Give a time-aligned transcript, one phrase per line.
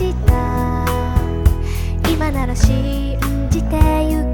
[0.00, 0.86] した。
[2.10, 3.18] 今なら信
[3.50, 3.76] じて
[4.10, 4.29] ゆく。